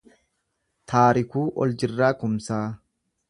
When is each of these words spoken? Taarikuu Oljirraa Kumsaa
Taarikuu 0.93 1.45
Oljirraa 1.65 2.11
Kumsaa 2.23 2.65